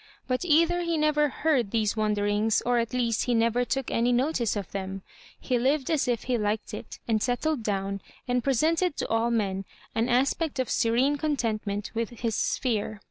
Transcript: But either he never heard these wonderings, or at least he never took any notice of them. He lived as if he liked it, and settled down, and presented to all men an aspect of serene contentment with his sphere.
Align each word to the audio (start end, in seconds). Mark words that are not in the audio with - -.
But 0.27 0.43
either 0.43 0.81
he 0.81 0.97
never 0.97 1.29
heard 1.29 1.69
these 1.69 1.95
wonderings, 1.95 2.63
or 2.65 2.79
at 2.79 2.91
least 2.91 3.25
he 3.25 3.35
never 3.35 3.63
took 3.63 3.91
any 3.91 4.11
notice 4.11 4.55
of 4.55 4.71
them. 4.71 5.03
He 5.39 5.59
lived 5.59 5.91
as 5.91 6.07
if 6.07 6.23
he 6.23 6.39
liked 6.39 6.73
it, 6.73 6.97
and 7.07 7.21
settled 7.21 7.61
down, 7.61 8.01
and 8.27 8.43
presented 8.43 8.97
to 8.97 9.07
all 9.09 9.29
men 9.29 9.63
an 9.93 10.09
aspect 10.09 10.57
of 10.57 10.71
serene 10.71 11.17
contentment 11.19 11.91
with 11.93 12.09
his 12.21 12.33
sphere. 12.35 12.99